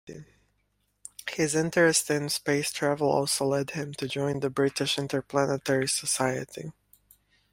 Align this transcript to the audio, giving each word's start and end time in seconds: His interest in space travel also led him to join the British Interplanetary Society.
His 1.29 1.53
interest 1.53 2.09
in 2.09 2.29
space 2.29 2.71
travel 2.71 3.07
also 3.11 3.45
led 3.45 3.69
him 3.69 3.93
to 3.99 4.07
join 4.07 4.39
the 4.39 4.49
British 4.49 4.97
Interplanetary 4.97 5.87
Society. 5.87 6.71